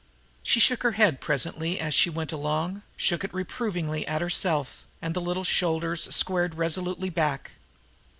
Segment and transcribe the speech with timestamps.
[0.41, 5.13] She shook her head presently as she went along, shook it reprovingly at herself, and
[5.13, 7.51] the little shoulders squared resolutely back.